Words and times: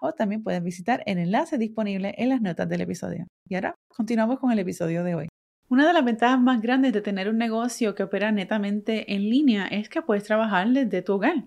o 0.00 0.12
también 0.12 0.42
puedes 0.42 0.62
visitar 0.62 1.02
el 1.06 1.18
enlace 1.18 1.58
disponible 1.58 2.14
en 2.18 2.28
las 2.28 2.40
notas 2.40 2.68
del 2.68 2.82
episodio. 2.82 3.26
Y 3.48 3.54
ahora 3.54 3.74
continuamos 3.88 4.38
con 4.38 4.52
el 4.52 4.58
episodio 4.58 5.04
de 5.04 5.14
hoy. 5.14 5.28
Una 5.68 5.86
de 5.86 5.92
las 5.92 6.04
ventajas 6.04 6.40
más 6.40 6.62
grandes 6.62 6.92
de 6.92 7.02
tener 7.02 7.28
un 7.28 7.36
negocio 7.36 7.94
que 7.94 8.02
opera 8.02 8.32
netamente 8.32 9.14
en 9.14 9.28
línea 9.28 9.66
es 9.66 9.88
que 9.88 10.00
puedes 10.00 10.24
trabajar 10.24 10.68
desde 10.68 11.02
tu 11.02 11.14
hogar. 11.14 11.44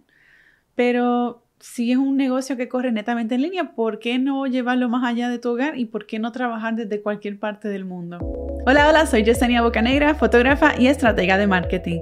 Pero 0.76 1.44
si 1.60 1.92
es 1.92 1.98
un 1.98 2.18
negocio 2.18 2.58
que 2.58 2.68
corre 2.68 2.92
netamente 2.92 3.36
en 3.36 3.42
línea, 3.42 3.74
¿por 3.76 4.00
qué 4.00 4.20
no 4.20 4.46
llevarlo 4.46 4.90
más 4.90 5.04
allá 5.04 5.30
de 5.30 5.40
tu 5.40 5.50
hogar 5.50 5.78
y 5.78 5.86
por 5.86 6.06
qué 6.06 6.20
no 6.20 6.32
trabajar 6.32 6.76
desde 6.76 7.02
cualquier 7.02 7.40
parte 7.40 7.68
del 7.68 7.86
mundo? 7.86 8.20
Hola, 8.66 8.90
hola, 8.90 9.06
soy 9.06 9.24
Yesenia 9.24 9.62
Bocanegra, 9.62 10.14
fotógrafa 10.14 10.80
y 10.80 10.88
estratega 10.88 11.38
de 11.38 11.48
marketing. 11.48 12.02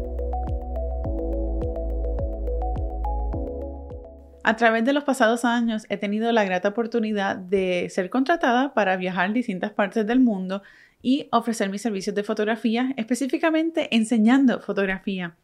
A 4.51 4.57
través 4.57 4.83
de 4.83 4.91
los 4.91 5.05
pasados 5.05 5.45
años 5.45 5.85
he 5.87 5.95
tenido 5.95 6.29
la 6.33 6.43
grata 6.43 6.67
oportunidad 6.67 7.37
de 7.37 7.87
ser 7.89 8.09
contratada 8.09 8.73
para 8.73 8.97
viajar 8.97 9.27
en 9.27 9.33
distintas 9.33 9.71
partes 9.71 10.05
del 10.05 10.19
mundo 10.19 10.61
y 11.01 11.29
ofrecer 11.31 11.69
mis 11.69 11.81
servicios 11.81 12.13
de 12.17 12.23
fotografía, 12.25 12.93
específicamente 12.97 13.95
enseñando 13.95 14.59
fotografía. 14.59 15.37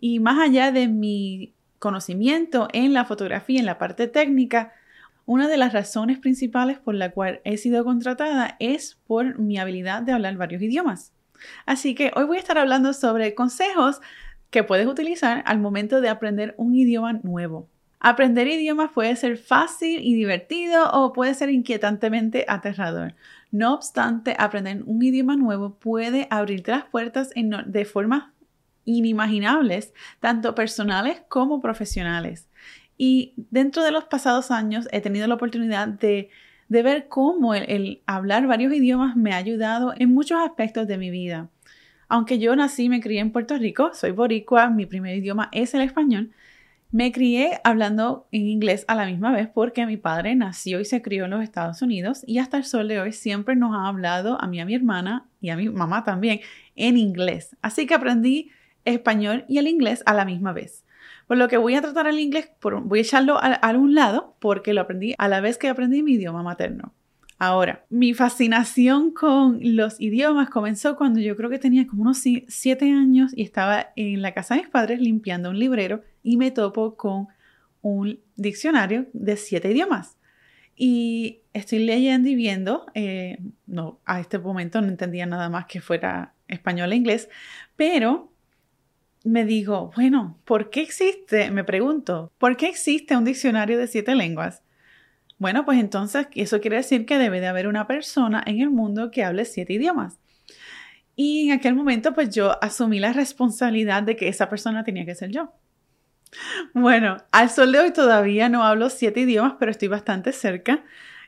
Y 0.00 0.18
más 0.18 0.40
allá 0.40 0.72
de 0.72 0.88
mi 0.88 1.54
conocimiento 1.78 2.66
en 2.72 2.92
la 2.92 3.04
fotografía, 3.04 3.60
en 3.60 3.66
la 3.66 3.78
parte 3.78 4.08
técnica, 4.08 4.72
una 5.24 5.46
de 5.46 5.56
las 5.56 5.72
razones 5.72 6.18
principales 6.18 6.80
por 6.80 6.96
la 6.96 7.12
cual 7.12 7.42
he 7.44 7.56
sido 7.58 7.84
contratada 7.84 8.56
es 8.58 8.98
por 9.06 9.38
mi 9.38 9.56
habilidad 9.58 10.02
de 10.02 10.10
hablar 10.10 10.36
varios 10.36 10.62
idiomas. 10.62 11.12
Así 11.64 11.94
que 11.94 12.10
hoy 12.16 12.24
voy 12.24 12.38
a 12.38 12.40
estar 12.40 12.58
hablando 12.58 12.92
sobre 12.92 13.36
consejos 13.36 14.00
que 14.50 14.64
puedes 14.64 14.88
utilizar 14.88 15.44
al 15.46 15.60
momento 15.60 16.00
de 16.00 16.08
aprender 16.08 16.56
un 16.58 16.74
idioma 16.74 17.12
nuevo. 17.22 17.68
Aprender 18.04 18.48
idiomas 18.48 18.90
puede 18.90 19.14
ser 19.14 19.36
fácil 19.36 20.00
y 20.02 20.16
divertido 20.16 20.90
o 20.90 21.12
puede 21.12 21.34
ser 21.34 21.50
inquietantemente 21.50 22.44
aterrador. 22.48 23.14
No 23.52 23.74
obstante, 23.74 24.34
aprender 24.36 24.82
un 24.86 25.00
idioma 25.00 25.36
nuevo 25.36 25.76
puede 25.76 26.26
abrirte 26.28 26.72
las 26.72 26.84
puertas 26.86 27.30
de 27.32 27.84
formas 27.84 28.24
inimaginables, 28.84 29.94
tanto 30.18 30.56
personales 30.56 31.22
como 31.28 31.60
profesionales. 31.60 32.48
Y 32.98 33.34
dentro 33.36 33.84
de 33.84 33.92
los 33.92 34.06
pasados 34.06 34.50
años 34.50 34.88
he 34.90 35.00
tenido 35.00 35.28
la 35.28 35.36
oportunidad 35.36 35.86
de, 35.86 36.28
ver 36.68 37.06
cómo 37.06 37.54
el, 37.54 38.02
hablar 38.06 38.48
varios 38.48 38.72
idiomas 38.72 39.14
me 39.14 39.32
ha 39.32 39.36
ayudado 39.36 39.94
en 39.96 40.12
muchos 40.12 40.40
aspectos 40.44 40.88
de 40.88 40.98
mi 40.98 41.10
vida. 41.10 41.50
Aunque 42.08 42.40
yo 42.40 42.56
nací 42.56 42.86
y 42.86 42.88
me 42.88 43.00
crié 43.00 43.20
en 43.20 43.30
Puerto 43.30 43.56
Rico, 43.58 43.94
soy 43.94 44.10
boricua, 44.10 44.70
mi 44.70 44.86
primer 44.86 45.16
idioma 45.16 45.50
es 45.52 45.72
el 45.74 45.82
español, 45.82 46.32
me 46.92 47.10
crié 47.10 47.58
hablando 47.64 48.28
en 48.32 48.46
inglés 48.46 48.84
a 48.86 48.94
la 48.94 49.06
misma 49.06 49.32
vez 49.32 49.48
porque 49.48 49.86
mi 49.86 49.96
padre 49.96 50.34
nació 50.34 50.78
y 50.78 50.84
se 50.84 51.00
crió 51.00 51.24
en 51.24 51.30
los 51.30 51.42
Estados 51.42 51.80
Unidos 51.80 52.22
y 52.26 52.38
hasta 52.38 52.58
el 52.58 52.64
sol 52.64 52.86
de 52.86 53.00
hoy 53.00 53.12
siempre 53.12 53.56
nos 53.56 53.74
ha 53.74 53.88
hablado 53.88 54.40
a 54.40 54.46
mí, 54.46 54.60
a 54.60 54.66
mi 54.66 54.74
hermana 54.74 55.26
y 55.40 55.48
a 55.48 55.56
mi 55.56 55.70
mamá 55.70 56.04
también 56.04 56.40
en 56.76 56.98
inglés. 56.98 57.56
Así 57.62 57.86
que 57.86 57.94
aprendí 57.94 58.50
español 58.84 59.46
y 59.48 59.56
el 59.56 59.68
inglés 59.68 60.02
a 60.04 60.12
la 60.12 60.26
misma 60.26 60.52
vez. 60.52 60.84
Por 61.26 61.38
lo 61.38 61.48
que 61.48 61.56
voy 61.56 61.74
a 61.76 61.80
tratar 61.80 62.06
el 62.08 62.18
inglés, 62.18 62.50
voy 62.60 62.98
a 62.98 63.02
echarlo 63.02 63.38
a, 63.40 63.70
un 63.70 63.94
lado 63.94 64.36
porque 64.38 64.74
lo 64.74 64.82
aprendí 64.82 65.14
a 65.16 65.28
la 65.28 65.40
vez 65.40 65.56
que 65.56 65.70
aprendí 65.70 66.02
mi 66.02 66.12
idioma 66.12 66.42
materno. 66.42 66.92
Ahora, 67.44 67.84
mi 67.90 68.14
fascinación 68.14 69.10
con 69.10 69.58
los 69.74 70.00
idiomas 70.00 70.48
comenzó 70.48 70.94
cuando 70.94 71.18
yo 71.18 71.36
creo 71.36 71.50
que 71.50 71.58
tenía 71.58 71.88
como 71.88 72.02
unos 72.02 72.22
siete 72.46 72.92
años 72.92 73.32
y 73.34 73.42
estaba 73.42 73.88
en 73.96 74.22
la 74.22 74.32
casa 74.32 74.54
de 74.54 74.60
mis 74.60 74.70
padres 74.70 75.00
limpiando 75.00 75.50
un 75.50 75.58
librero 75.58 76.04
y 76.22 76.36
me 76.36 76.52
topo 76.52 76.94
con 76.96 77.26
un 77.80 78.20
diccionario 78.36 79.06
de 79.12 79.36
siete 79.36 79.72
idiomas. 79.72 80.16
Y 80.76 81.40
estoy 81.52 81.80
leyendo 81.80 82.28
y 82.28 82.36
viendo, 82.36 82.86
eh, 82.94 83.38
no, 83.66 83.98
a 84.04 84.20
este 84.20 84.38
momento 84.38 84.80
no 84.80 84.86
entendía 84.86 85.26
nada 85.26 85.48
más 85.48 85.66
que 85.66 85.80
fuera 85.80 86.34
español 86.46 86.92
e 86.92 86.96
inglés, 86.96 87.28
pero 87.74 88.32
me 89.24 89.44
digo, 89.44 89.90
bueno, 89.96 90.38
¿por 90.44 90.70
qué 90.70 90.82
existe? 90.82 91.50
Me 91.50 91.64
pregunto, 91.64 92.30
¿por 92.38 92.56
qué 92.56 92.68
existe 92.68 93.16
un 93.16 93.24
diccionario 93.24 93.78
de 93.78 93.88
siete 93.88 94.14
lenguas? 94.14 94.62
Bueno, 95.42 95.64
pues 95.64 95.80
entonces 95.80 96.28
eso 96.36 96.60
quiere 96.60 96.76
decir 96.76 97.04
que 97.04 97.18
debe 97.18 97.40
de 97.40 97.48
haber 97.48 97.66
una 97.66 97.88
persona 97.88 98.44
en 98.46 98.60
el 98.60 98.70
mundo 98.70 99.10
que 99.10 99.24
hable 99.24 99.44
siete 99.44 99.72
idiomas. 99.72 100.20
Y 101.16 101.48
en 101.48 101.58
aquel 101.58 101.74
momento, 101.74 102.14
pues 102.14 102.30
yo 102.30 102.62
asumí 102.62 103.00
la 103.00 103.12
responsabilidad 103.12 104.04
de 104.04 104.14
que 104.14 104.28
esa 104.28 104.48
persona 104.48 104.84
tenía 104.84 105.04
que 105.04 105.16
ser 105.16 105.32
yo. 105.32 105.52
Bueno, 106.74 107.16
al 107.32 107.50
sol 107.50 107.72
de 107.72 107.80
hoy 107.80 107.90
todavía 107.90 108.48
no 108.48 108.62
hablo 108.62 108.88
siete 108.88 109.18
idiomas, 109.18 109.54
pero 109.58 109.72
estoy 109.72 109.88
bastante 109.88 110.30
cerca. 110.30 110.84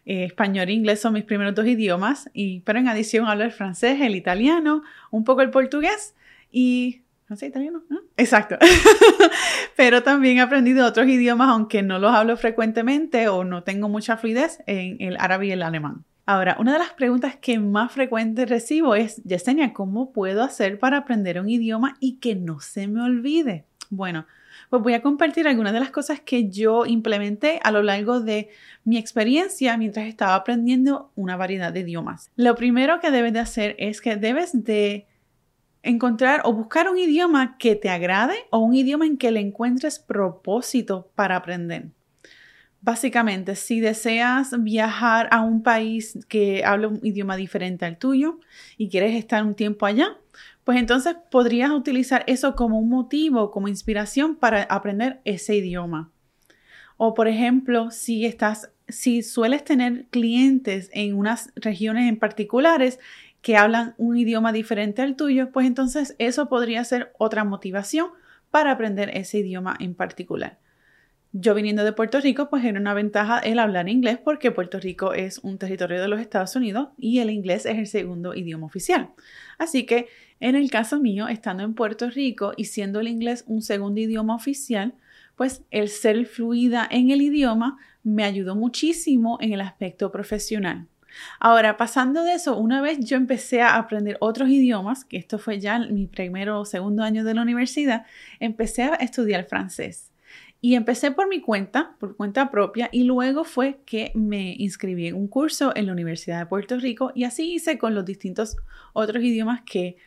Eh, 0.06 0.22
español 0.26 0.68
e 0.68 0.74
inglés 0.74 1.00
son 1.00 1.14
mis 1.14 1.24
primeros 1.24 1.56
dos 1.56 1.66
idiomas, 1.66 2.30
y, 2.32 2.60
pero 2.60 2.78
en 2.78 2.86
adición 2.86 3.26
hablo 3.26 3.42
el 3.42 3.50
francés, 3.50 4.00
el 4.00 4.14
italiano, 4.14 4.84
un 5.10 5.24
poco 5.24 5.42
el 5.42 5.50
portugués 5.50 6.14
y 6.52 7.02
no 7.28 7.36
sé 7.36 7.46
italiano, 7.46 7.82
¿no? 7.88 8.00
Exacto. 8.16 8.56
Pero 9.76 10.02
también 10.02 10.38
he 10.38 10.40
aprendido 10.40 10.86
otros 10.86 11.08
idiomas, 11.08 11.48
aunque 11.48 11.82
no 11.82 11.98
los 11.98 12.14
hablo 12.14 12.36
frecuentemente 12.36 13.28
o 13.28 13.44
no 13.44 13.62
tengo 13.62 13.88
mucha 13.88 14.16
fluidez 14.16 14.58
en 14.66 15.00
el 15.00 15.16
árabe 15.18 15.46
y 15.46 15.52
el 15.52 15.62
alemán. 15.62 16.04
Ahora, 16.26 16.56
una 16.58 16.72
de 16.72 16.78
las 16.78 16.92
preguntas 16.92 17.36
que 17.36 17.58
más 17.58 17.92
frecuente 17.92 18.46
recibo 18.46 18.94
es, 18.94 19.22
Yesenia, 19.24 19.74
¿cómo 19.74 20.10
puedo 20.12 20.42
hacer 20.42 20.78
para 20.78 20.98
aprender 20.98 21.38
un 21.38 21.50
idioma 21.50 21.96
y 22.00 22.16
que 22.16 22.34
no 22.34 22.60
se 22.60 22.88
me 22.88 23.02
olvide? 23.02 23.66
Bueno, 23.90 24.26
pues 24.70 24.82
voy 24.82 24.94
a 24.94 25.02
compartir 25.02 25.46
algunas 25.46 25.72
de 25.72 25.80
las 25.80 25.90
cosas 25.90 26.20
que 26.20 26.48
yo 26.48 26.86
implementé 26.86 27.60
a 27.62 27.70
lo 27.70 27.82
largo 27.82 28.20
de 28.20 28.48
mi 28.84 28.96
experiencia 28.96 29.76
mientras 29.76 30.06
estaba 30.06 30.34
aprendiendo 30.34 31.12
una 31.14 31.36
variedad 31.36 31.72
de 31.72 31.80
idiomas. 31.80 32.30
Lo 32.36 32.54
primero 32.54 33.00
que 33.00 33.10
debes 33.10 33.32
de 33.32 33.40
hacer 33.40 33.76
es 33.78 34.00
que 34.00 34.16
debes 34.16 34.64
de 34.64 35.06
encontrar 35.84 36.40
o 36.44 36.52
buscar 36.52 36.88
un 36.88 36.98
idioma 36.98 37.56
que 37.58 37.76
te 37.76 37.90
agrade 37.90 38.34
o 38.50 38.58
un 38.58 38.74
idioma 38.74 39.06
en 39.06 39.16
que 39.16 39.30
le 39.30 39.40
encuentres 39.40 39.98
propósito 39.98 41.10
para 41.14 41.36
aprender. 41.36 41.90
Básicamente, 42.80 43.54
si 43.54 43.80
deseas 43.80 44.62
viajar 44.62 45.28
a 45.30 45.40
un 45.40 45.62
país 45.62 46.18
que 46.28 46.64
habla 46.64 46.88
un 46.88 47.00
idioma 47.02 47.36
diferente 47.36 47.84
al 47.86 47.98
tuyo 47.98 48.40
y 48.76 48.88
quieres 48.88 49.14
estar 49.14 49.42
un 49.44 49.54
tiempo 49.54 49.86
allá, 49.86 50.18
pues 50.64 50.78
entonces 50.78 51.16
podrías 51.30 51.70
utilizar 51.70 52.24
eso 52.26 52.54
como 52.56 52.78
un 52.78 52.88
motivo, 52.88 53.50
como 53.50 53.68
inspiración 53.68 54.36
para 54.36 54.62
aprender 54.64 55.20
ese 55.24 55.56
idioma. 55.56 56.10
O 56.96 57.14
por 57.14 57.28
ejemplo, 57.28 57.90
si 57.90 58.26
estás 58.26 58.70
si 58.88 59.22
sueles 59.22 59.64
tener 59.64 60.06
clientes 60.10 60.90
en 60.92 61.16
unas 61.16 61.52
regiones 61.56 62.08
en 62.08 62.18
particulares 62.18 62.98
que 63.44 63.58
hablan 63.58 63.94
un 63.98 64.16
idioma 64.16 64.52
diferente 64.54 65.02
al 65.02 65.16
tuyo, 65.16 65.52
pues 65.52 65.66
entonces 65.66 66.16
eso 66.18 66.48
podría 66.48 66.82
ser 66.82 67.12
otra 67.18 67.44
motivación 67.44 68.08
para 68.50 68.70
aprender 68.70 69.10
ese 69.12 69.40
idioma 69.40 69.76
en 69.80 69.94
particular. 69.94 70.58
Yo 71.32 71.54
viniendo 71.54 71.84
de 71.84 71.92
Puerto 71.92 72.22
Rico, 72.22 72.48
pues 72.48 72.64
era 72.64 72.80
una 72.80 72.94
ventaja 72.94 73.38
el 73.40 73.58
hablar 73.58 73.90
inglés 73.90 74.16
porque 74.16 74.50
Puerto 74.50 74.80
Rico 74.80 75.12
es 75.12 75.40
un 75.40 75.58
territorio 75.58 76.00
de 76.00 76.08
los 76.08 76.20
Estados 76.22 76.56
Unidos 76.56 76.88
y 76.96 77.18
el 77.18 77.28
inglés 77.28 77.66
es 77.66 77.76
el 77.76 77.86
segundo 77.86 78.34
idioma 78.34 78.64
oficial. 78.64 79.10
Así 79.58 79.84
que 79.84 80.08
en 80.40 80.54
el 80.54 80.70
caso 80.70 80.98
mío, 80.98 81.28
estando 81.28 81.64
en 81.64 81.74
Puerto 81.74 82.08
Rico 82.08 82.54
y 82.56 82.64
siendo 82.64 83.00
el 83.00 83.08
inglés 83.08 83.44
un 83.46 83.60
segundo 83.60 84.00
idioma 84.00 84.34
oficial, 84.34 84.94
pues 85.36 85.64
el 85.70 85.90
ser 85.90 86.24
fluida 86.24 86.88
en 86.90 87.10
el 87.10 87.20
idioma 87.20 87.76
me 88.04 88.24
ayudó 88.24 88.56
muchísimo 88.56 89.36
en 89.42 89.52
el 89.52 89.60
aspecto 89.60 90.10
profesional. 90.10 90.86
Ahora, 91.40 91.76
pasando 91.76 92.24
de 92.24 92.34
eso, 92.34 92.56
una 92.56 92.80
vez 92.80 92.98
yo 93.00 93.16
empecé 93.16 93.62
a 93.62 93.76
aprender 93.76 94.16
otros 94.20 94.48
idiomas, 94.48 95.04
que 95.04 95.16
esto 95.16 95.38
fue 95.38 95.60
ya 95.60 95.78
mi 95.78 96.06
primero 96.06 96.60
o 96.60 96.64
segundo 96.64 97.02
año 97.02 97.24
de 97.24 97.34
la 97.34 97.42
universidad, 97.42 98.06
empecé 98.40 98.82
a 98.84 98.94
estudiar 98.94 99.44
francés. 99.44 100.10
Y 100.60 100.76
empecé 100.76 101.10
por 101.10 101.28
mi 101.28 101.42
cuenta, 101.42 101.94
por 102.00 102.16
cuenta 102.16 102.50
propia, 102.50 102.88
y 102.90 103.04
luego 103.04 103.44
fue 103.44 103.80
que 103.84 104.12
me 104.14 104.54
inscribí 104.58 105.08
en 105.08 105.14
un 105.14 105.28
curso 105.28 105.72
en 105.76 105.86
la 105.86 105.92
Universidad 105.92 106.38
de 106.38 106.46
Puerto 106.46 106.78
Rico 106.78 107.12
y 107.14 107.24
así 107.24 107.52
hice 107.52 107.76
con 107.76 107.94
los 107.94 108.06
distintos 108.06 108.56
otros 108.94 109.22
idiomas 109.22 109.60
que 109.66 109.98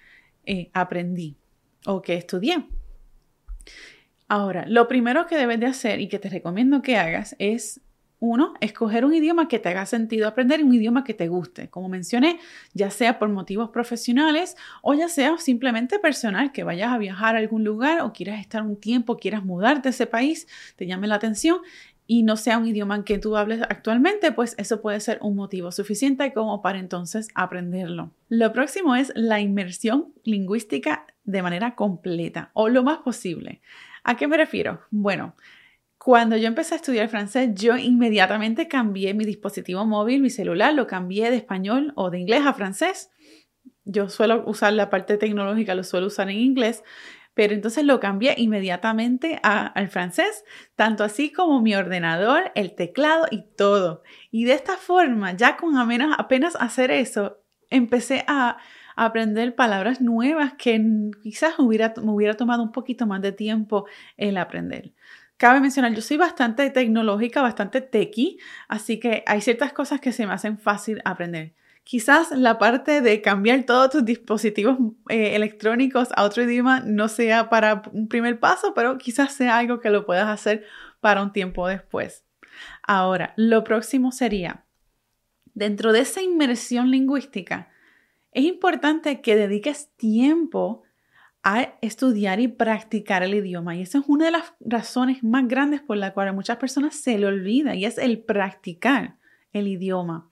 eh, 0.45 0.71
aprendí 0.73 1.37
o 1.85 2.01
que 2.01 2.15
estudié. 2.15 2.65
Ahora, 4.27 4.65
lo 4.67 4.87
primero 4.87 5.27
que 5.27 5.37
debes 5.37 5.59
de 5.59 5.67
hacer 5.67 6.01
y 6.01 6.07
que 6.07 6.17
te 6.17 6.29
recomiendo 6.29 6.81
que 6.81 6.97
hagas 6.97 7.35
es 7.37 7.81
uno, 8.19 8.53
escoger 8.61 9.05
un 9.05 9.13
idioma 9.13 9.47
que 9.47 9.59
te 9.59 9.69
haga 9.69 9.85
sentido 9.85 10.27
aprender, 10.27 10.63
un 10.63 10.73
idioma 10.73 11.03
que 11.03 11.13
te 11.13 11.27
guste. 11.27 11.69
Como 11.69 11.87
mencioné, 11.89 12.39
ya 12.73 12.89
sea 12.89 13.19
por 13.19 13.29
motivos 13.29 13.69
profesionales 13.69 14.55
o 14.81 14.93
ya 14.93 15.07
sea 15.07 15.37
simplemente 15.37 15.99
personal, 15.99 16.51
que 16.51 16.63
vayas 16.63 16.91
a 16.91 16.97
viajar 16.97 17.35
a 17.35 17.39
algún 17.39 17.63
lugar 17.63 18.01
o 18.01 18.13
quieras 18.13 18.39
estar 18.39 18.63
un 18.63 18.75
tiempo, 18.75 19.17
quieras 19.17 19.45
mudarte 19.45 19.89
a 19.89 19.91
ese 19.91 20.07
país, 20.07 20.47
te 20.75 20.87
llame 20.87 21.07
la 21.07 21.15
atención 21.15 21.59
y 22.07 22.23
no 22.23 22.37
sea 22.37 22.57
un 22.57 22.65
idioma 22.65 22.95
en 22.95 23.03
que 23.03 23.19
tú 23.19 23.35
hables 23.35 23.61
actualmente, 23.63 24.31
pues 24.31 24.55
eso 24.57 24.81
puede 24.81 24.99
ser 25.01 25.19
un 25.21 25.35
motivo 25.35 25.71
suficiente 25.71 26.31
como 26.33 26.61
para 26.61 26.79
entonces 26.79 27.27
aprenderlo. 27.35 28.11
Lo 28.29 28.53
próximo 28.53 28.95
es 28.95 29.11
la 29.13 29.41
inmersión 29.41 30.13
lingüística 30.23 31.05
de 31.25 31.41
manera 31.41 31.75
completa 31.75 32.49
o 32.53 32.69
lo 32.69 32.83
más 32.83 32.99
posible. 32.99 33.61
¿A 34.03 34.15
qué 34.15 34.27
me 34.27 34.37
refiero? 34.37 34.81
Bueno, 34.89 35.35
cuando 36.07 36.37
yo 36.37 36.47
empecé 36.47 36.73
a 36.73 36.77
estudiar 36.77 37.09
francés, 37.09 37.49
yo 37.53 37.75
inmediatamente 37.75 38.69
cambié 38.69 39.13
mi 39.13 39.25
dispositivo 39.25 39.85
móvil, 39.85 40.21
mi 40.21 40.29
celular, 40.29 40.73
lo 40.73 40.87
cambié 40.87 41.29
de 41.29 41.35
español 41.35 41.91
o 41.97 42.09
de 42.09 42.17
inglés 42.17 42.45
a 42.45 42.53
francés. 42.53 43.11
Yo 43.83 44.07
suelo 44.07 44.45
usar 44.47 44.71
la 44.71 44.89
parte 44.89 45.17
tecnológica, 45.17 45.75
lo 45.75 45.83
suelo 45.83 46.07
usar 46.07 46.29
en 46.29 46.37
inglés, 46.37 46.81
pero 47.33 47.53
entonces 47.53 47.83
lo 47.83 47.99
cambié 47.99 48.35
inmediatamente 48.37 49.37
al 49.43 49.89
francés, 49.89 50.45
tanto 50.77 51.03
así 51.03 51.29
como 51.29 51.61
mi 51.61 51.75
ordenador, 51.75 52.53
el 52.55 52.73
teclado 52.73 53.25
y 53.29 53.41
todo. 53.57 54.01
Y 54.31 54.45
de 54.45 54.53
esta 54.53 54.77
forma, 54.77 55.35
ya 55.35 55.57
con 55.57 55.75
apenas, 55.75 56.15
apenas 56.17 56.55
hacer 56.55 56.89
eso, 56.89 57.43
empecé 57.69 58.23
a 58.27 58.59
aprender 58.95 59.55
palabras 59.55 59.99
nuevas 59.99 60.53
que 60.53 60.81
quizás 61.21 61.59
hubiera, 61.59 61.93
me 62.01 62.11
hubiera 62.11 62.35
tomado 62.35 62.63
un 62.63 62.71
poquito 62.71 63.05
más 63.05 63.21
de 63.21 63.33
tiempo 63.33 63.87
el 64.15 64.37
aprender. 64.37 64.93
Cabe 65.37 65.59
mencionar, 65.59 65.93
yo 65.93 66.01
soy 66.01 66.17
bastante 66.17 66.67
tecnológica, 66.71 67.43
bastante 67.43 67.81
techie, 67.81 68.37
así 68.67 68.99
que 68.99 69.23
hay 69.27 69.41
ciertas 69.41 69.71
cosas 69.71 70.01
que 70.01 70.11
se 70.11 70.25
me 70.25 70.33
hacen 70.33 70.57
fácil 70.57 70.99
aprender. 71.05 71.53
Quizás 71.83 72.31
la 72.31 72.57
parte 72.57 73.01
de 73.01 73.21
cambiar 73.21 73.63
todos 73.63 73.91
tus 73.91 74.03
dispositivos 74.03 74.77
eh, 75.09 75.35
electrónicos 75.35 76.09
a 76.15 76.23
otro 76.23 76.43
idioma 76.43 76.81
no 76.81 77.07
sea 77.07 77.49
para 77.49 77.83
un 77.93 78.07
primer 78.07 78.39
paso, 78.39 78.73
pero 78.73 78.97
quizás 78.97 79.31
sea 79.31 79.57
algo 79.57 79.79
que 79.79 79.91
lo 79.91 80.05
puedas 80.05 80.27
hacer 80.27 80.65
para 80.99 81.21
un 81.21 81.31
tiempo 81.31 81.67
después. 81.67 82.25
Ahora, 82.81 83.33
lo 83.37 83.63
próximo 83.63 84.11
sería, 84.11 84.65
dentro 85.53 85.93
de 85.93 85.99
esa 85.99 86.21
inmersión 86.21 86.89
lingüística, 86.89 87.69
es 88.31 88.43
importante 88.43 89.21
que 89.21 89.35
dediques 89.35 89.91
tiempo 89.97 90.83
a 91.49 91.77
estudiar 91.79 92.41
y 92.41 92.49
practicar 92.49 93.23
el 93.23 93.33
idioma. 93.33 93.73
Y 93.73 93.81
esa 93.81 93.99
es 93.99 94.03
una 94.07 94.25
de 94.25 94.31
las 94.31 94.53
razones 94.59 95.23
más 95.23 95.47
grandes 95.47 95.79
por 95.79 95.95
la 95.95 96.13
cual 96.13 96.27
a 96.27 96.33
muchas 96.33 96.57
personas 96.57 96.93
se 96.97 97.17
le 97.17 97.25
olvida 97.25 97.73
y 97.73 97.85
es 97.85 97.97
el 97.97 98.19
practicar 98.19 99.15
el 99.53 99.69
idioma. 99.69 100.29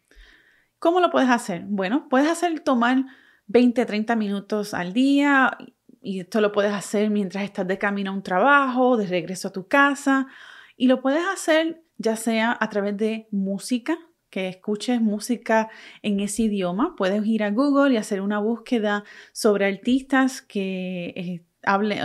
¿Cómo 0.78 1.00
lo 1.00 1.12
puedes 1.12 1.30
hacer? 1.30 1.64
Bueno, 1.68 2.10
puedes 2.10 2.30
hacer 2.30 2.60
tomar 2.60 3.06
20, 3.48 3.86
30 3.86 4.14
minutos 4.18 4.74
al 4.74 4.92
día 4.92 5.58
y 6.02 6.20
esto 6.20 6.42
lo 6.42 6.52
puedes 6.52 6.74
hacer 6.74 7.10
mientras 7.10 7.46
estás 7.46 7.66
de 7.66 7.78
camino 7.78 8.12
a 8.12 8.14
un 8.14 8.22
trabajo, 8.22 8.98
de 8.98 9.08
regreso 9.08 9.48
a 9.48 9.54
tu 9.54 9.70
casa 9.70 10.28
y 10.76 10.88
lo 10.88 11.02
puedes 11.02 11.26
hacer 11.26 11.82
ya 11.98 12.18
sea 12.18 12.58
a 12.60 12.70
través 12.70 12.98
de 12.98 13.30
música, 13.32 13.98
que 14.36 14.50
escuches 14.50 15.00
música 15.00 15.70
en 16.02 16.20
ese 16.20 16.44
idioma, 16.44 16.94
puedes 16.98 17.26
ir 17.26 17.42
a 17.42 17.52
Google 17.52 17.94
y 17.94 17.98
hacer 17.98 18.20
una 18.20 18.38
búsqueda 18.40 19.06
sobre 19.32 19.66
artistas 19.66 20.42
que 20.42 21.14
eh, 21.16 21.46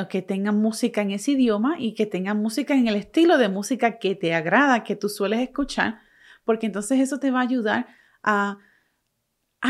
que 0.08 0.22
tengan 0.22 0.60
música 0.60 1.02
en 1.02 1.10
ese 1.10 1.32
idioma 1.32 1.74
y 1.76 1.94
que 1.94 2.06
tengan 2.06 2.40
música 2.40 2.74
en 2.74 2.86
el 2.86 2.94
estilo 2.94 3.36
de 3.36 3.48
música 3.48 3.98
que 3.98 4.14
te 4.14 4.32
agrada, 4.32 4.84
que 4.84 4.94
tú 4.94 5.08
sueles 5.08 5.40
escuchar, 5.40 5.98
porque 6.44 6.66
entonces 6.66 7.00
eso 7.00 7.18
te 7.18 7.32
va 7.32 7.40
a 7.40 7.42
ayudar 7.42 7.88
a, 8.22 8.58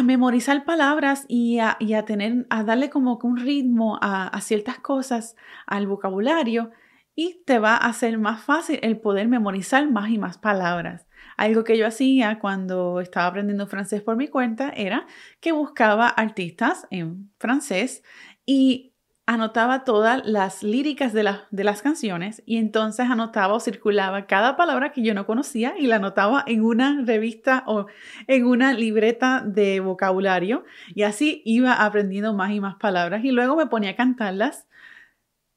memorizar 0.05 0.65
palabras 0.67 1.25
y 1.29 1.61
a, 1.61 2.05
tener, 2.05 2.47
a 2.51 2.63
darle 2.63 2.91
como 2.91 3.19
un 3.23 3.39
ritmo 3.39 3.99
a, 4.03 4.29
a 4.29 4.41
ciertas 4.43 4.79
cosas, 4.79 5.35
al 5.67 5.87
vocabulario, 5.87 6.71
y 7.15 7.43
te 7.47 7.59
va 7.59 7.75
a 7.75 7.89
hacer 7.89 8.19
más 8.19 8.45
fácil 8.45 8.79
el 8.83 9.01
poder 9.01 9.29
memorizar 9.29 9.91
más 9.91 10.11
y 10.11 10.19
más 10.19 10.37
palabras. 10.37 11.10
Algo 11.41 11.65
que 11.65 11.79
yo 11.79 11.87
hacía 11.87 12.39
cuando 12.39 13.01
estaba 13.01 13.29
aprendiendo 13.29 13.67
francés 13.67 14.03
por 14.03 14.15
mi 14.15 14.29
cuenta 14.29 14.69
era 14.77 15.07
que 15.41 15.53
buscaba 15.53 16.07
artistas 16.07 16.87
en 16.91 17.31
francés 17.39 18.03
y 18.45 18.93
anotaba 19.25 19.85
todas 19.85 20.21
las 20.27 20.63
líricas 20.63 21.15
de, 21.15 21.35
de, 21.51 21.65
las 21.65 21.81
canciones 21.81 22.43
y 22.45 22.59
entonces 22.59 23.09
anotaba 23.09 23.55
o 23.55 23.61
circulaba 23.61 24.27
cada 24.27 24.59
palabra 24.59 24.93
que 24.93 25.01
yo 25.01 25.15
no 25.15 25.25
conocía 25.25 25.73
y 25.79 25.87
la 25.87 25.97
anotaba 25.97 26.45
en 26.47 26.63
una 26.63 27.01
revista 27.07 27.65
o 27.67 27.87
en 28.27 28.45
una 28.45 28.75
libreta 28.75 29.43
de 29.43 29.81
vocabulario 29.81 30.65
y 30.95 31.05
así 31.05 31.41
iba 31.47 31.73
aprendiendo 31.73 32.35
más 32.35 32.51
y 32.51 32.61
más 32.61 32.75
palabras 32.75 33.25
y 33.25 33.31
luego 33.31 33.57
me 33.57 33.67
ponía 33.67 33.93
a 33.93 33.97
cantarlas 33.97 34.67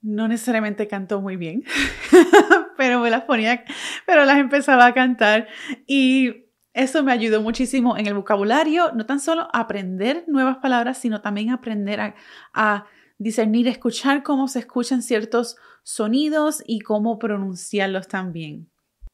no 0.03 0.27
necesariamente 0.27 0.87
cantó 0.87 1.21
muy 1.21 1.37
bien, 1.37 1.63
pero 2.77 2.99
me 2.99 3.09
las 3.09 3.23
ponía, 3.23 3.63
pero 4.05 4.25
las 4.25 4.37
empezaba 4.37 4.85
a 4.85 4.93
cantar 4.93 5.47
y 5.87 6.43
eso 6.73 7.03
me 7.03 7.11
ayudó 7.11 7.41
muchísimo 7.41 7.97
en 7.97 8.07
el 8.07 8.13
vocabulario, 8.13 8.91
no 8.93 9.05
tan 9.05 9.19
solo 9.19 9.47
aprender 9.53 10.25
nuevas 10.27 10.57
palabras, 10.57 10.97
sino 10.97 11.21
también 11.21 11.51
aprender 11.51 12.01
a, 12.01 12.15
a 12.53 12.85
discernir, 13.17 13.67
escuchar 13.67 14.23
cómo 14.23 14.47
se 14.47 14.59
escuchan 14.59 15.01
ciertos 15.01 15.55
sonidos 15.83 16.63
y 16.65 16.79
cómo 16.79 17.17
pronunciarlos 17.17 18.07
también. 18.07 18.69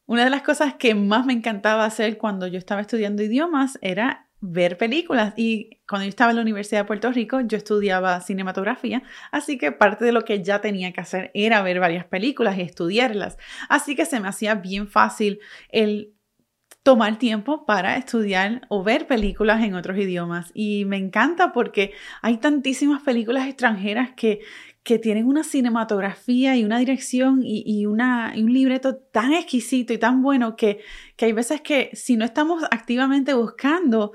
Una 0.06 0.24
de 0.24 0.30
las 0.30 0.42
cosas 0.42 0.74
que 0.74 0.96
más 0.96 1.24
me 1.24 1.34
encantaba 1.34 1.84
hacer 1.84 2.18
cuando 2.18 2.48
yo 2.48 2.58
estaba 2.58 2.80
estudiando 2.80 3.22
idiomas 3.22 3.78
era 3.80 4.29
ver 4.40 4.78
películas. 4.78 5.34
Y 5.36 5.80
cuando 5.88 6.04
yo 6.04 6.10
estaba 6.10 6.30
en 6.30 6.36
la 6.36 6.42
Universidad 6.42 6.80
de 6.80 6.86
Puerto 6.86 7.10
Rico, 7.12 7.40
yo 7.40 7.56
estudiaba 7.56 8.20
cinematografía, 8.20 9.02
así 9.30 9.58
que 9.58 9.72
parte 9.72 10.04
de 10.04 10.12
lo 10.12 10.24
que 10.24 10.42
ya 10.42 10.60
tenía 10.60 10.92
que 10.92 11.00
hacer 11.00 11.30
era 11.34 11.62
ver 11.62 11.80
varias 11.80 12.04
películas 12.06 12.56
y 12.58 12.62
estudiarlas. 12.62 13.38
Así 13.68 13.94
que 13.94 14.06
se 14.06 14.20
me 14.20 14.28
hacía 14.28 14.54
bien 14.54 14.88
fácil 14.88 15.40
el 15.70 16.14
tomar 16.82 17.18
tiempo 17.18 17.66
para 17.66 17.96
estudiar 17.96 18.62
o 18.68 18.82
ver 18.82 19.06
películas 19.06 19.62
en 19.62 19.74
otros 19.74 19.98
idiomas. 19.98 20.50
Y 20.54 20.84
me 20.86 20.96
encanta 20.96 21.52
porque 21.52 21.92
hay 22.22 22.38
tantísimas 22.38 23.02
películas 23.02 23.46
extranjeras 23.46 24.10
que, 24.16 24.40
que 24.82 24.98
tienen 24.98 25.26
una 25.26 25.44
cinematografía 25.44 26.56
y 26.56 26.64
una 26.64 26.78
dirección 26.78 27.40
y, 27.44 27.86
una, 27.86 28.32
un 28.36 28.52
libreto 28.52 28.96
tan 28.96 29.32
exquisito 29.32 29.92
y 29.92 29.98
tan 29.98 30.22
bueno 30.22 30.56
que, 30.56 30.80
que 31.16 31.26
hay 31.26 31.32
veces 31.32 31.60
que 31.60 31.90
si 31.92 32.16
no 32.16 32.24
estamos 32.24 32.64
activamente 32.70 33.34
buscando 33.34 34.12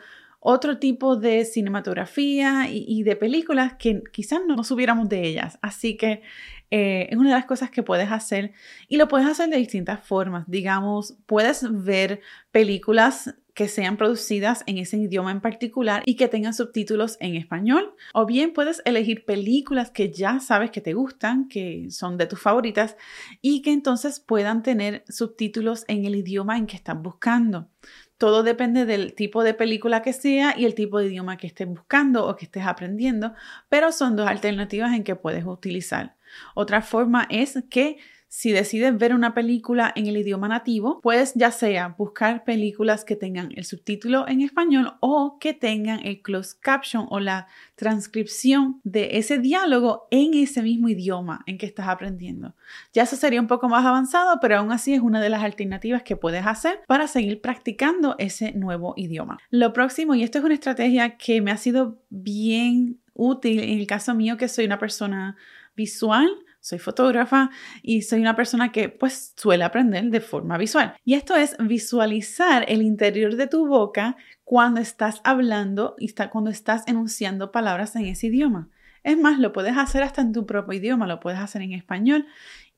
otro 0.48 0.78
tipo 0.78 1.16
de 1.16 1.44
cinematografía 1.44 2.68
y, 2.70 3.02
de 3.02 3.16
películas 3.16 3.74
que 3.80 4.04
quizás 4.12 4.42
no 4.48 4.56
nos 4.56 4.70
hubiéramos 4.70 5.10
de 5.10 5.24
ellas. 5.24 5.58
Así 5.64 5.98
que 5.98 6.22
eh, 6.70 7.08
es 7.10 7.18
una 7.18 7.30
de 7.30 7.36
las 7.36 7.46
cosas 7.46 7.72
que 7.72 7.82
puedes 7.82 8.12
hacer 8.12 8.54
y 8.88 8.98
lo 8.98 9.08
puedes 9.08 9.28
hacer 9.28 9.50
de 9.50 9.58
distintas 9.58 10.06
formas. 10.06 10.44
Digamos, 10.48 11.18
puedes 11.26 11.66
ver 11.84 12.22
películas 12.52 13.34
que 13.56 13.70
sean 13.70 13.96
producidas 13.96 14.64
en 14.68 14.78
ese 14.78 14.98
idioma 14.98 15.32
en 15.32 15.40
particular 15.40 16.04
y 16.06 16.18
que 16.18 16.28
tengan 16.28 16.54
subtítulos 16.54 17.18
en 17.22 17.36
español. 17.36 17.96
O 18.14 18.26
bien 18.26 18.52
puedes 18.52 18.82
elegir 18.84 19.24
películas 19.24 19.92
que 19.92 20.12
ya 20.12 20.42
sabes 20.42 20.72
que 20.72 20.82
te 20.82 20.94
gustan, 20.94 21.48
que 21.48 21.88
son 21.90 22.18
de 22.18 22.28
tus 22.28 22.40
favoritas 22.40 22.98
y 23.42 23.62
que 23.62 23.72
entonces 23.72 24.20
puedan 24.20 24.62
tener 24.62 25.06
subtítulos 25.08 25.86
en 25.88 26.04
el 26.06 26.16
idioma 26.16 26.58
en 26.58 26.68
que 26.68 26.76
estás 26.76 27.02
buscando. 27.02 27.70
Todo 28.18 28.44
depende 28.44 28.86
del 28.86 29.14
tipo 29.14 29.42
de 29.42 29.54
película 29.54 30.02
que 30.02 30.12
sea 30.12 30.54
y 30.58 30.66
el 30.66 30.76
tipo 30.76 31.00
de 31.00 31.08
idioma 31.08 31.38
que 31.38 31.48
estés 31.48 31.68
buscando 31.68 32.28
o 32.28 32.36
que 32.36 32.46
estés 32.46 32.66
aprendiendo, 32.66 33.34
pero 33.70 33.94
son 33.94 34.18
dos 34.18 34.28
alternativas 34.28 34.94
en 34.94 35.06
que 35.06 35.16
puedes 35.16 35.46
utilizar. 35.46 36.18
Otra 36.56 36.82
forma 36.82 37.26
es 37.30 37.64
que 37.70 37.98
si 38.28 38.52
decides 38.52 38.98
ver 38.98 39.14
una 39.14 39.34
película 39.34 39.94
en 39.96 40.08
el 40.08 40.18
idioma 40.18 40.48
nativo, 40.48 41.00
puedes 41.02 41.34
ya 41.36 41.52
sea 41.52 41.96
buscar 41.98 42.44
películas 42.44 43.06
que 43.06 43.16
tengan 43.16 43.52
el 43.56 43.66
subtítulo 43.66 44.28
en 44.28 44.42
español 44.42 44.94
o 45.00 45.38
que 45.40 45.54
tengan 45.54 46.06
el 46.06 46.22
closed 46.22 46.58
caption 46.60 47.06
o 47.10 47.20
la 47.20 47.48
transcripción 47.76 48.82
de 48.84 49.18
ese 49.18 49.40
diálogo 49.40 50.08
en 50.12 50.34
ese 50.34 50.62
mismo 50.62 50.90
idioma 50.90 51.44
en 51.46 51.58
que 51.58 51.66
estás 51.66 51.88
aprendiendo. 51.88 52.56
Ya 52.94 53.04
eso 53.04 53.16
sería 53.16 53.40
un 53.40 53.48
poco 53.48 53.70
más 53.70 53.86
avanzado, 53.86 54.40
pero 54.42 54.58
aún 54.58 54.72
así 54.72 54.94
es 54.94 55.02
una 55.02 55.22
de 55.22 55.30
las 55.30 55.44
alternativas 55.44 56.04
que 56.04 56.18
puedes 56.18 56.46
hacer 56.46 56.82
para 56.88 57.08
seguir 57.08 57.42
practicando 57.42 58.16
ese 58.18 58.52
nuevo 58.54 58.94
idioma. 58.98 59.40
Lo 59.50 59.74
próximo, 59.74 60.16
y 60.16 60.24
esto 60.24 60.40
es 60.40 60.44
una 60.44 60.54
estrategia 60.54 61.18
que 61.18 61.42
me 61.42 61.52
ha 61.52 61.58
sido 61.58 62.00
bien 62.10 63.00
útil 63.14 63.60
en 63.60 63.80
el 63.80 63.88
caso 63.88 64.14
mío 64.14 64.38
que 64.38 64.48
soy 64.48 64.66
una 64.66 64.80
persona 64.80 65.36
visual, 65.76 66.30
soy 66.66 66.80
fotógrafa 66.80 67.52
y 67.84 68.02
soy 68.02 68.22
una 68.22 68.36
persona 68.36 68.72
que 68.72 68.90
pues 68.90 69.34
suele 69.38 69.64
aprender 69.64 70.06
de 70.06 70.20
forma 70.20 70.58
visual. 70.58 70.96
Y 71.06 71.14
esto 71.14 71.36
es 71.36 71.56
visualizar 71.60 72.66
el 72.68 72.82
interior 72.82 73.36
de 73.36 73.46
tu 73.46 73.68
boca 73.68 74.18
cuando 74.44 74.82
estás 74.82 75.22
hablando 75.24 75.94
y 76.00 76.06
está, 76.06 76.32
cuando 76.32 76.50
estás 76.50 76.82
enunciando 76.88 77.52
palabras 77.52 77.96
en 77.96 78.08
ese 78.08 78.28
idioma. 78.28 78.72
Es 79.04 79.16
más, 79.16 79.38
lo 79.38 79.54
puedes 79.54 79.78
hacer 79.78 80.02
hasta 80.02 80.22
en 80.22 80.34
tu 80.34 80.48
propio 80.48 80.80
idioma, 80.80 81.06
lo 81.06 81.20
puedes 81.20 81.40
hacer 81.40 81.62
en 81.62 81.74
español 81.74 82.26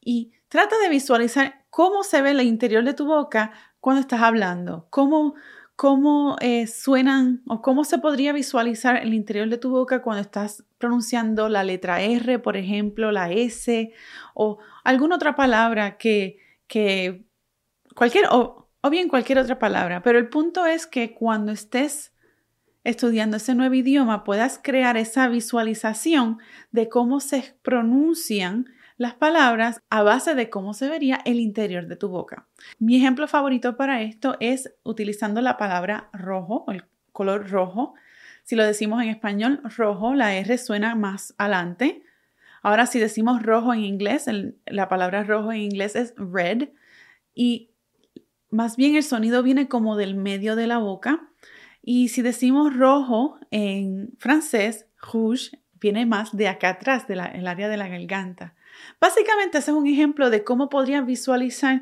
y 0.01 0.33
trata 0.49 0.77
de 0.83 0.89
visualizar 0.89 1.63
cómo 1.69 2.03
se 2.03 2.21
ve 2.21 2.31
el 2.31 2.41
interior 2.41 2.83
de 2.83 2.93
tu 2.93 3.05
boca 3.05 3.53
cuando 3.79 4.01
estás 4.01 4.21
hablando, 4.21 4.87
cómo, 4.89 5.35
cómo 5.77 6.37
eh, 6.41 6.65
suenan 6.65 7.43
o 7.47 7.61
cómo 7.61 7.83
se 7.83 7.99
podría 7.99 8.33
visualizar 8.33 8.97
el 8.97 9.13
interior 9.13 9.47
de 9.47 9.59
tu 9.59 9.69
boca 9.69 10.01
cuando 10.01 10.21
estás 10.21 10.65
pronunciando 10.79 11.49
la 11.49 11.63
letra 11.63 12.01
R, 12.01 12.39
por 12.39 12.57
ejemplo, 12.57 13.11
la 13.11 13.31
S 13.31 13.93
o 14.33 14.57
alguna 14.83 15.17
otra 15.17 15.35
palabra 15.35 15.97
que, 15.97 16.39
que 16.65 17.27
cualquier, 17.95 18.25
o, 18.31 18.67
o 18.81 18.89
bien 18.89 19.07
cualquier 19.07 19.37
otra 19.37 19.59
palabra. 19.59 20.01
Pero 20.01 20.17
el 20.17 20.29
punto 20.29 20.65
es 20.65 20.87
que 20.87 21.13
cuando 21.13 21.51
estés 21.51 22.11
estudiando 22.83 23.37
ese 23.37 23.53
nuevo 23.53 23.75
idioma 23.75 24.23
puedas 24.23 24.59
crear 24.63 24.97
esa 24.97 25.27
visualización 25.27 26.39
de 26.71 26.89
cómo 26.89 27.19
se 27.19 27.55
pronuncian 27.61 28.65
las 28.97 29.13
palabras 29.13 29.81
a 29.89 30.01
base 30.01 30.33
de 30.35 30.49
cómo 30.49 30.73
se 30.73 30.89
vería 30.89 31.21
el 31.23 31.39
interior 31.39 31.87
de 31.87 31.95
tu 31.95 32.09
boca. 32.09 32.47
Mi 32.79 32.97
ejemplo 32.97 33.27
favorito 33.27 33.77
para 33.77 34.01
esto 34.01 34.35
es 34.39 34.73
utilizando 34.83 35.41
la 35.41 35.57
palabra 35.57 36.09
rojo, 36.13 36.65
el 36.69 36.83
color 37.11 37.49
rojo. 37.49 37.93
Si 38.43 38.55
lo 38.55 38.65
decimos 38.65 39.03
en 39.03 39.09
español, 39.09 39.61
rojo, 39.63 40.15
la 40.15 40.35
R 40.35 40.57
suena 40.57 40.95
más 40.95 41.35
adelante. 41.37 42.03
Ahora, 42.63 42.87
si 42.87 42.99
decimos 42.99 43.43
rojo 43.43 43.73
en 43.73 43.81
inglés, 43.81 44.25
la 44.65 44.89
palabra 44.89 45.23
rojo 45.23 45.51
en 45.51 45.61
inglés 45.61 45.95
es 45.95 46.13
red 46.17 46.69
y 47.35 47.71
más 48.49 48.77
bien 48.77 48.95
el 48.95 49.03
sonido 49.03 49.43
viene 49.43 49.67
como 49.67 49.95
del 49.95 50.15
medio 50.15 50.55
de 50.55 50.67
la 50.67 50.79
boca. 50.79 51.29
Y 51.83 52.09
si 52.09 52.21
decimos 52.21 52.75
rojo 52.75 53.39
en 53.51 54.13
francés, 54.17 54.87
rouge, 54.99 55.61
viene 55.79 56.05
más 56.05 56.35
de 56.35 56.47
acá 56.47 56.69
atrás, 56.69 57.07
del 57.07 57.19
área 57.19 57.69
de 57.69 57.77
la 57.77 57.87
garganta. 57.87 58.55
Básicamente, 58.99 59.59
ese 59.59 59.71
es 59.71 59.77
un 59.77 59.87
ejemplo 59.87 60.29
de 60.29 60.43
cómo 60.43 60.69
podrías 60.69 61.05
visualizar 61.05 61.81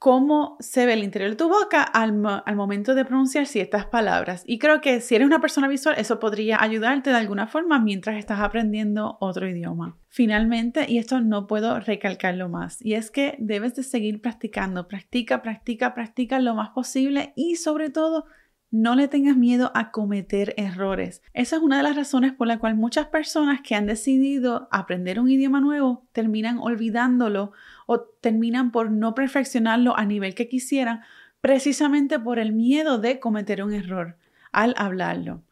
cómo 0.00 0.56
se 0.60 0.86
ve 0.86 0.94
el 0.94 1.04
interior 1.04 1.32
de 1.32 1.36
tu 1.36 1.50
boca 1.50 1.82
al, 1.82 2.14
momento 2.14 2.94
de 2.94 3.04
pronunciar 3.04 3.46
ciertas 3.46 3.84
palabras. 3.84 4.44
Y 4.46 4.58
creo 4.58 4.80
que 4.80 5.02
si 5.02 5.14
eres 5.14 5.26
una 5.26 5.42
persona 5.42 5.68
visual, 5.68 5.94
eso 5.98 6.18
podría 6.18 6.62
ayudarte 6.62 7.10
de 7.10 7.16
alguna 7.16 7.46
forma 7.46 7.78
mientras 7.78 8.16
estás 8.16 8.40
aprendiendo 8.40 9.18
otro 9.20 9.46
idioma. 9.46 9.98
Finalmente, 10.08 10.86
y 10.88 10.96
esto 10.96 11.20
no 11.20 11.46
puedo 11.46 11.80
recalcarlo 11.80 12.48
más, 12.48 12.82
y 12.82 12.94
es 12.94 13.10
que 13.10 13.36
debes 13.40 13.74
de 13.74 13.82
seguir 13.82 14.22
practicando. 14.22 14.88
Practica, 14.88 15.42
practica, 15.42 15.92
practica 15.92 16.40
lo 16.40 16.54
más 16.54 16.70
posible 16.70 17.34
y 17.36 17.56
sobre 17.56 17.90
todo 17.90 18.24
no 18.70 18.94
le 18.94 19.08
tengas 19.08 19.36
miedo 19.36 19.72
a 19.74 19.90
cometer 19.90 20.54
errores. 20.56 21.22
Esa 21.34 21.56
es 21.56 21.62
una 21.62 21.78
de 21.78 21.82
las 21.82 21.96
razones 21.96 22.32
por 22.32 22.46
la 22.46 22.58
cual 22.58 22.76
muchas 22.76 23.06
personas 23.06 23.60
que 23.62 23.74
han 23.74 23.86
decidido 23.86 24.68
aprender 24.70 25.18
un 25.18 25.28
idioma 25.28 25.60
nuevo 25.60 26.06
terminan 26.12 26.58
olvidándolo 26.58 27.52
o 27.86 28.00
terminan 28.00 28.70
por 28.70 28.90
no 28.90 29.14
perfeccionarlo 29.14 29.96
a 29.96 30.04
nivel 30.04 30.34
que 30.34 30.48
quisieran, 30.48 31.00
precisamente 31.40 32.18
por 32.18 32.38
el 32.38 32.52
miedo 32.52 32.98
de 32.98 33.18
cometer 33.18 33.64
un 33.64 33.72
error 33.72 34.16
al 34.52 34.74
hablarlo. 34.76 35.42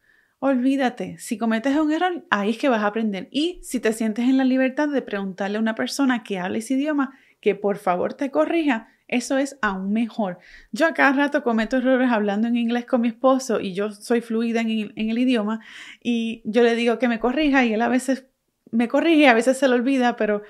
Olvídate, 0.41 1.19
si 1.19 1.37
cometes 1.37 1.77
un 1.77 1.91
error, 1.91 2.25
ahí 2.31 2.51
es 2.51 2.59
que 2.59 2.69
vas 2.69 2.85
a 2.85 2.87
aprender. 2.87 3.29
Y 3.33 3.59
si 3.65 3.81
te 3.81 3.93
sientes 3.93 4.29
en 4.29 4.37
la 4.37 4.45
libertad 4.45 4.89
de 4.89 5.03
preguntarle 5.03 5.59
a 5.59 5.61
una 5.61 5.75
persona 5.75 6.23
que 6.23 6.39
habla 6.39 6.59
ese 6.59 6.75
idioma 6.75 7.19
que 7.41 7.55
por 7.55 7.79
favor 7.79 8.15
te 8.15 8.31
corrija, 8.31 8.89
eso 9.09 9.39
es 9.39 9.59
aún 9.63 9.93
mejor. 9.93 10.39
Yo 10.71 10.87
a 10.87 10.93
cada 10.93 11.13
rato 11.13 11.43
cometo 11.43 11.79
errores 11.79 12.11
hablando 12.13 12.47
en 12.47 12.57
inglés 12.57 12.85
con 12.85 13.01
mi 13.01 13.09
esposo 13.09 13.59
y 13.59 13.73
yo 13.73 13.91
soy 13.91 14.21
fluida 14.21 14.61
en, 14.61 14.93
el 14.97 15.19
idioma 15.19 15.61
y 16.03 16.43
yo 16.45 16.63
le 16.63 16.75
digo 16.75 16.99
que 16.99 17.09
me 17.09 17.19
corrija 17.19 17.65
y 17.65 17.73
él 17.73 17.81
a 17.81 17.89
veces 17.89 18.27
me 18.71 18.87
corrige, 18.87 19.29
a 19.29 19.35
veces 19.35 19.57
se 19.57 19.67
lo 19.67 19.77
olvida, 19.77 20.17
pero 20.17 20.43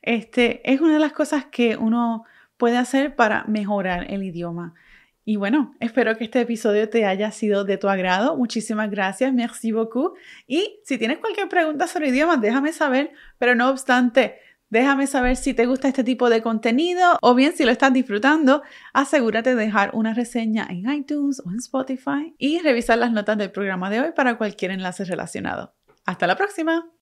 este 0.00 0.62
es 0.72 0.80
una 0.80 0.94
de 0.94 1.00
las 1.00 1.12
cosas 1.12 1.44
que 1.44 1.76
uno 1.76 2.24
puede 2.56 2.78
hacer 2.78 3.14
para 3.16 3.44
mejorar 3.44 4.10
el 4.10 4.22
idioma. 4.22 4.74
Y 5.28 5.36
bueno, 5.36 5.74
espero 5.80 6.16
que 6.16 6.24
este 6.24 6.40
episodio 6.40 6.88
te 6.88 7.04
haya 7.04 7.32
sido 7.32 7.64
de 7.64 7.76
tu 7.76 7.88
agrado. 7.88 8.36
Muchísimas 8.36 8.88
gracias, 8.90 9.34
merci 9.34 9.72
beaucoup. 9.72 10.16
Y 10.46 10.78
si 10.84 10.98
tienes 10.98 11.18
cualquier 11.18 11.48
pregunta 11.48 11.88
sobre 11.88 12.08
idiomas, 12.08 12.40
déjame 12.40 12.72
saber, 12.72 13.10
pero 13.36 13.56
no 13.56 13.68
obstante, 13.68 14.38
Déjame 14.68 15.06
saber 15.06 15.36
si 15.36 15.54
te 15.54 15.66
gusta 15.66 15.88
este 15.88 16.02
tipo 16.02 16.28
de 16.28 16.42
contenido 16.42 17.18
o 17.22 17.34
bien 17.34 17.52
si 17.56 17.64
lo 17.64 17.70
estás 17.70 17.92
disfrutando. 17.92 18.62
Asegúrate 18.92 19.54
de 19.54 19.64
dejar 19.64 19.90
una 19.94 20.12
reseña 20.12 20.66
en 20.68 20.90
iTunes 20.90 21.40
o 21.44 21.50
en 21.50 21.56
Spotify 21.58 22.34
y 22.38 22.58
revisar 22.60 22.98
las 22.98 23.12
notas 23.12 23.38
del 23.38 23.52
programa 23.52 23.90
de 23.90 24.00
hoy 24.00 24.12
para 24.14 24.36
cualquier 24.38 24.72
enlace 24.72 25.04
relacionado. 25.04 25.74
Hasta 26.04 26.26
la 26.26 26.36
próxima. 26.36 26.95